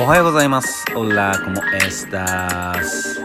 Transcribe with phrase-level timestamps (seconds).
[0.00, 0.84] おはようございます。
[0.96, 3.20] オラコモエスタス。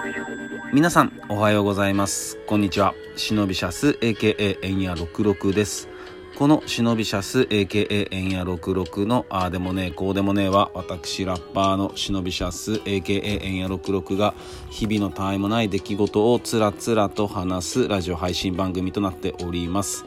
[0.74, 2.38] 皆さん、おはようございます。
[2.46, 2.94] こんにちは。
[3.16, 5.88] シノビシャス AKA エンヤ66です。
[6.36, 14.36] このシノビシャス AKA エンヤ66のああでもねえこうでもねえは私ラッパーのシノビシャス AKA エンヤ66が
[14.70, 20.06] 日々のたわいもない出来事をつらつらと話すラジオ配信番組となっております。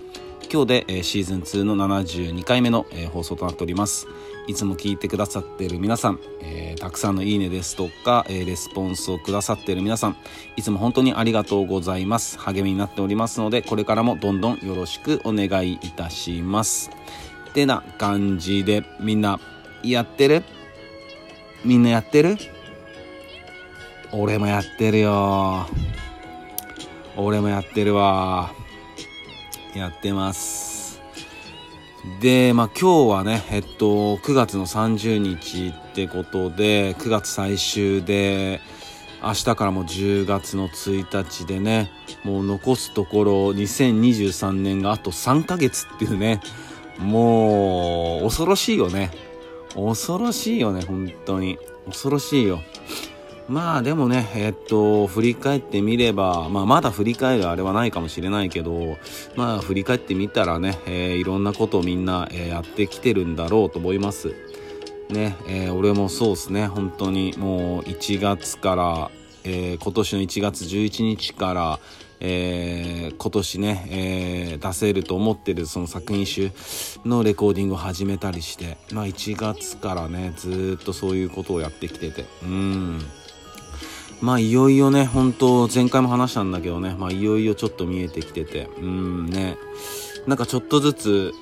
[0.52, 4.08] 今日で、えーシーズン2の72回目の、えー放送となっております
[4.50, 10.16] いつも聞いてくださってる皆さん、えーたくさんのいいねですとか、えーレスポンスをくださってる皆さん
[10.56, 12.36] いつも本当にありがとうございます。
[12.38, 16.90] 励みになっておりますのでこれからもどんどんよろしくお願いいたします。
[17.50, 19.38] ってな感じでみんな
[19.84, 20.42] やってる？
[21.64, 22.36] みんなやってる？
[24.10, 25.68] 俺もやってるよ。
[27.16, 28.52] 俺もやってるわ。
[29.76, 30.69] やってます。
[32.20, 38.60] でまあ今日はねえっと9月の30日ってことで9月最終で
[39.22, 41.90] 明日からも10月の1日でね
[42.24, 46.40] もう残すところ2023年があと3ヶ月っていうね
[46.98, 49.10] もう恐ろしいよね。
[49.74, 51.58] 恐ろしいよね本当に。
[51.86, 52.60] 恐ろしいよ。
[53.50, 58.96] まあでもね、えっと、振り返ってみれば、まあまだ振り返るあれはないかもしれないけど、
[59.34, 64.36] まあ振り返ってみたらね、えーいろんなことをみんな、えーやってきてるんだろうと思います。
[65.08, 69.10] ね、えー俺もそうですね、本当にもう1月から、
[69.42, 71.80] え今年の1月11日から、
[72.20, 76.52] え今年ね、え出せると思ってるその作品集
[77.04, 83.00] のレコーディングを始めたりして、まあ1月からね、ずっとそういうことをやってきてて、うん。
[84.20, 89.56] まあいよいよね、本当前回も話したんだけどね、まあいよいよちょっと見えてきてて、うんね、
[90.26, 91.32] なんかちょっとずつ、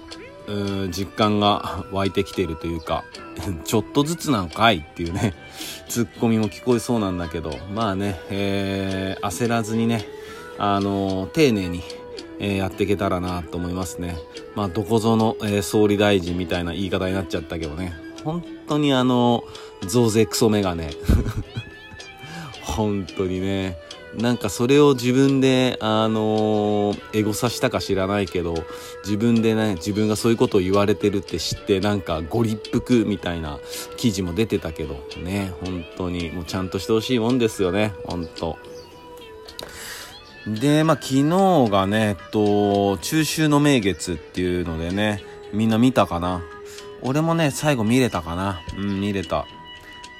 [0.46, 3.04] うん実感が湧いてきてるというか、
[3.64, 5.34] ちょっとずつなんかいっていうね、
[5.88, 10.06] ツッコミも聞こえそうなんだけど、まあね、えー焦らずにね、
[10.58, 11.82] あのー丁寧に、
[12.38, 14.16] えーやっていけたらなと思いますね。
[14.54, 17.92] まあ、どこぞの、えー総理大臣みたいな言い方になっちゃったけどね、
[18.24, 19.44] 本当にあの
[19.86, 20.90] 増税クソメガネ。
[22.78, 23.76] 本当にね。
[24.16, 28.54] なんかそれを自分であのーエゴさしたか知らないけど
[29.04, 33.58] 自分でね自分がそういうことを言われてるって知ってなんかご立腹みたいな
[33.98, 38.56] 記事も出てたけどね本当にもうちゃんとしてほしいもんですよね本当。
[40.46, 45.22] でまあ昨日がねえっと中秋の名月っていうのでね
[45.52, 46.42] みんな見たかな？
[47.02, 48.62] 俺もね最後見れたかな？
[48.78, 49.46] うん見れた。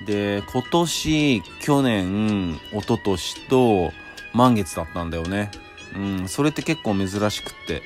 [0.06, 3.92] で今年去年一昨年と
[4.32, 5.50] 満月だったんだよね。
[5.96, 7.82] うんそれって結構珍しくって。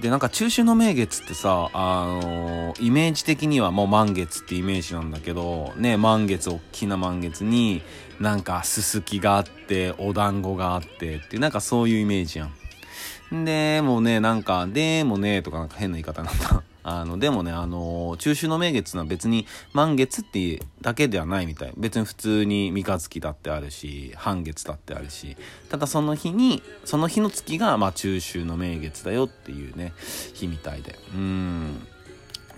[0.00, 7.80] でなんか中秋の名月ってさあのイメージ的にはもう満月ってイメージなんだけどね満月大きな満月に
[8.20, 12.52] なんかすすきがあってお団子があってってなんかそういうイメージやん。
[13.30, 16.62] でもね、なんか、でもね、とかなんか変な言い方なんだ。
[16.88, 21.72] あの、でもね、あの中秋の名月のは別に満月っていうだけではないみたい。
[21.76, 25.36] 別に普通に三日月だってあるし、半月だってあるし、
[25.68, 29.94] ただその日に、その日の月が、まあ中秋の名月だよっていうね、
[30.34, 30.96] 日みたいで。
[31.12, 31.88] うん。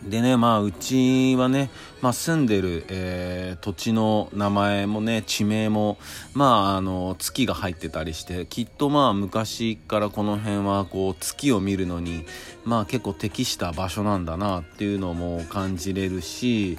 [0.02, 1.70] でね、まあ、うちはね、
[2.00, 5.98] まあ、住んでる、えー土地の名前もね、地名も、
[6.32, 12.24] まあ、あの、月が入ってたりして、きっとまあ、昔からこの辺は、こう、月を見るのに、
[12.64, 16.78] まあ、結構適した場所なんだな、っていうのも感じれるし、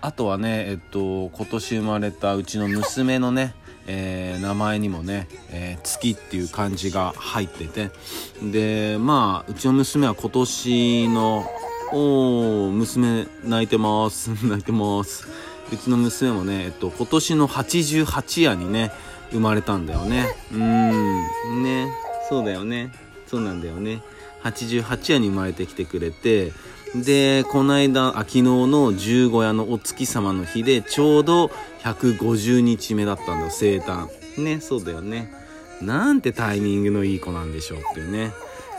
[0.00, 3.54] あとはね、えっと、今年生まれたうちの娘のね、
[3.86, 7.90] えー名前にもね、えー月っていう漢字が入ってて、
[8.42, 11.44] で、まあ、うちの娘は今年の、
[11.92, 14.30] おー、娘泣いてます。
[14.46, 15.26] 泣いてます。
[15.72, 18.92] うちの娘もね、えっと、今年の88夜にね、
[19.32, 20.34] 生まれたんだよね。
[20.52, 21.92] うん、ね、
[22.28, 22.92] そうだよね。
[23.26, 24.02] そうなんだよね。
[24.44, 26.52] 88夜に生まれてきてくれて、
[26.94, 31.50] で、この間、あ、昨日の十五夜のお月様の日で、ちょうど
[31.82, 34.08] 150日目だったんだ、生誕。
[34.38, 35.32] ね、そうだよね。
[35.80, 38.32] なんてタイミングのいい子なんでしょうっていうね。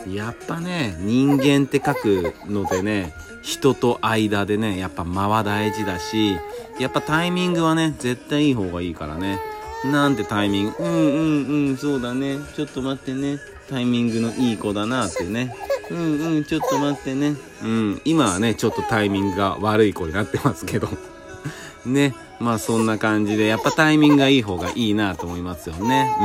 [0.09, 6.37] やっぱね、人間って書くのでね、人と間でね、やっぱ間は大事だし、
[6.79, 9.39] やっぱタイミングはね、絶対いい方がいいからね。
[9.85, 12.37] なんてタイミング、うんうんうん、そうだね。
[12.55, 13.39] ちょっと待ってね。
[13.69, 15.55] タイミングのいい子だなってね。
[15.89, 17.35] うんうん、ちょっと待ってね。
[17.63, 20.89] うん、今はね、ちょっとタイミングが悪い子になってますけど。
[21.85, 26.15] ね、まあそんな感じで、やっぱタイミングがいい方がいいなと思いますよね。
[26.19, 26.21] う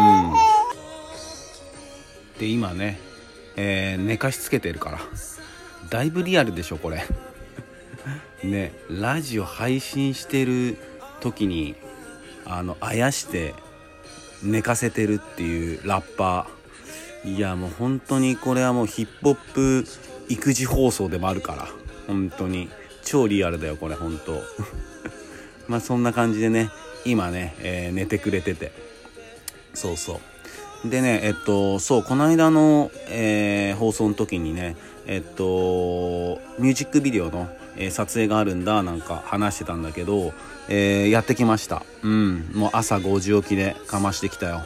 [2.37, 2.41] ん。
[2.41, 3.01] で、今ね、
[3.57, 5.01] えー寝かしつけてるから。
[5.91, 7.05] だいぶリアルでしょ、これ。
[8.45, 10.77] ね、ラジオ配信してる
[11.21, 11.75] 時に
[12.45, 13.55] あのあやして
[14.43, 17.37] 寝かせてるっていうラッパー。
[17.37, 19.85] いやもう本当にこれはもうヒップホップ
[20.29, 21.69] 育児放送でもあるから。
[22.07, 22.71] 本当に。
[23.03, 24.43] 超リアルだよこれ本当。
[25.69, 26.71] まあそんな感じでね
[27.05, 28.73] 今ね、えー、寝てくれてて。
[29.75, 30.21] そうそう。
[30.85, 34.77] でねえっとそうこの間の、えー、放送の時にね
[35.07, 40.33] えっとミュージックビデオの、えー、撮影があるんだなんか話してたんだけど、
[40.69, 41.83] えー、やってきました。
[42.03, 44.63] うんもう朝5時起きでかましてきたよ。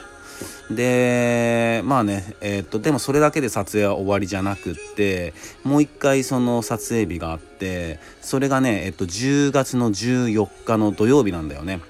[0.71, 5.35] でまあねえ、っとでもそれだけで撮影は終わりじゃなくって
[5.65, 11.81] もう一回その撮影日があってそれがねえっと10月の14日の土曜日なんだよね。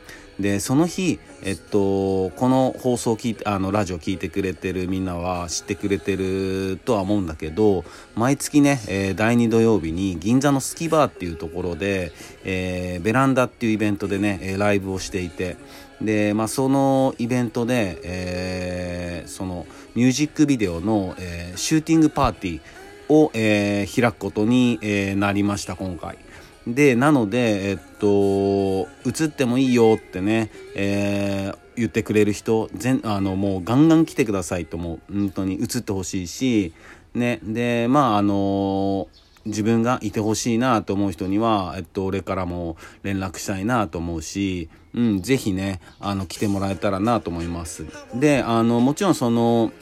[0.41, 7.85] でその日、えっと、この放送聞いてあのラジオ聞いてくれてるみんなは知ってくれてるとは思うんだけど
[8.15, 12.13] 毎月ね、えー、第2土曜日に銀座のスキバーっていうところで、
[12.45, 15.57] えー、ベランダっていうイベントでねライブをしていて
[16.01, 26.17] で、まあ、そのイベントで、えー、そのミュージックビデオの、え、シューティングパーティーを、え、開くことに、え、なりました今回。
[26.75, 36.73] でなのでえっと映ってもいいよってね、えー、言ってくれる人全あのもうガンガン来てくださいともう本当に映ってほしいし
[37.15, 39.09] ねでまああの
[39.47, 47.87] 自分がいてほしいなと思う人には、えっと、俺からも連絡したいなと思うし、うん、ぜひね、あの、来てもらえたらなと思います。
[48.15, 49.73] で、あの、もちろんその、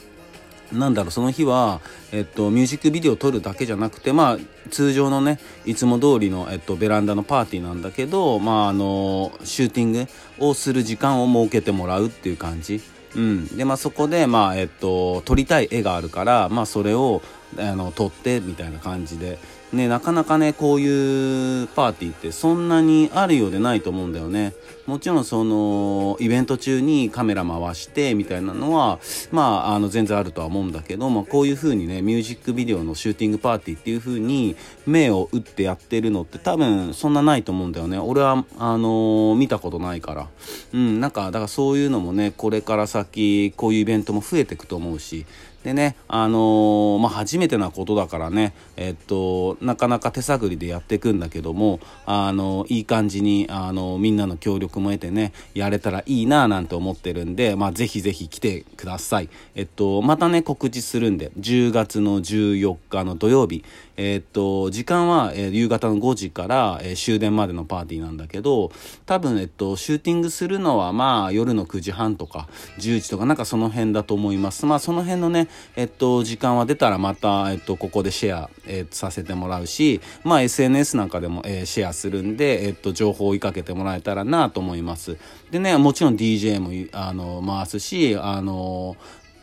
[0.72, 1.80] なんだろうその日は、
[2.12, 4.38] えっと、ミュージックビデオを撮るだけじゃなくてまあ
[4.70, 10.06] 通常のねいつも通りの、えっと、ベランダのパーティーなんだけどまああのシューティング
[10.38, 12.80] をする時間を設けてもらうっていう感じ。
[13.16, 17.22] うん、でまあそこでまあえっと撮りたい絵があるからまあそれを
[17.58, 19.38] あの撮ってみたいな感じで
[19.72, 24.54] ね、なかなかね、こういうパーティーってそんなにあるようでないと思うんだよね。
[24.86, 28.98] もちろんその、イベント中にカメラ回してみたいなのは、
[29.30, 34.56] まあ、あの、全然あるとは思うんだけど、まあ、こういう風にね、ミュージックビデオのシューティングパーティーっていう風に、
[34.86, 37.98] 目を打ってやってるのって多分そんなないと思うんだよね。
[37.98, 40.28] 俺は、あのー、見たことないから。
[40.72, 45.26] うん、なんか、だからそういうのもね、これから先、こういうイベントも増えていくと思うし、
[45.68, 59.28] でね、あのー、まあ、初めてなことだからね、えっと、なかなか手探りでやっていくんだけども、あのー、いい感じに、あのー、みんなの協力も得てね、やれたらいいななんて思ってるんで、まあ、ぜひぜひ来てください。
[59.54, 63.62] えっと、またね、告知するんで、10月の14日の土曜日、
[63.98, 68.70] えっと、時間は、え夕方の5時から、え終電までのパーティーなんだけど、
[69.06, 72.48] 多分、えっと、シューティングするのは、まあ、夜の9時半とか、
[72.78, 74.66] 10時とか、なんかその辺だと思います。
[74.66, 85.16] まあ、その辺のね、えっと、時間は出たらまた、えっと、ここでシェア、えー、させてもらうし、まあ、SNS なんかでも、えー、シェアするんで、えっと、情報を追いかけてもらえたらなと思います。
[85.50, 88.96] でね、もちろん DJ も、あの、回すし、あの、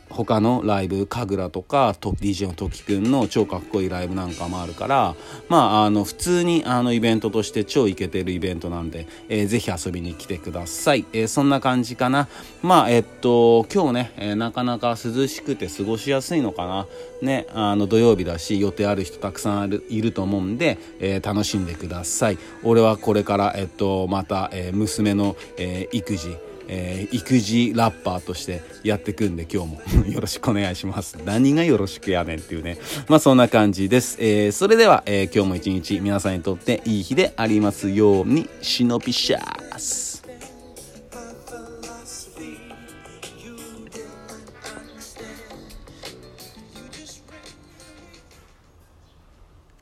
[0.10, 5.16] 他のライブ神楽とか DJ の時くんの超かっこいいライブなんかもあるから
[5.50, 12.28] まああの普通にあのイベントとして超イケてるイベントなんで、えー、ぜひ遊びに来てください、えー、そんな感じかな。
[12.62, 16.88] まあえっと今日ね、えー、なかなか涼しくて過ごしやすいのかな。
[17.22, 22.38] ねあの土曜日だし予定ある人たくさんあるいると思うんで、えー、楽しんでください。
[22.64, 31.18] 俺はこれからえっとまた、えー、娘の、えー、育児えー、育児ラッパーとしてやってくんで今日も よろしくお願いします。
[31.26, 32.78] 何がよろしくやねんっていうね。
[33.08, 34.18] まあそんな感じです。
[34.20, 40.05] えー、それでは、えー、今日も一日皆さんにとっていい日でありますように、忍びシャース。